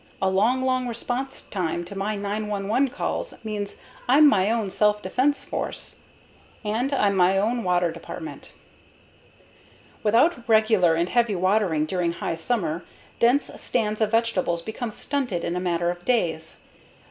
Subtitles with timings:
[0.19, 3.77] A long, long response time to my 911 call means
[4.07, 5.97] I'm my own self defense force.
[6.65, 8.51] And I'm my own water department.
[10.01, 12.83] Without regular and heavy watering during high summer,
[13.19, 16.57] dense stands of vegetables become stunted in a matter of days.